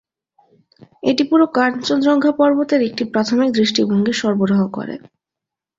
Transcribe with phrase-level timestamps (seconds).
[1.03, 4.95] এটি পুরো কাঞ্চনজঙ্ঘা পর্বতের একটি প্রাথমিক দৃষ্টিভঙ্গি সরবরাহ করে।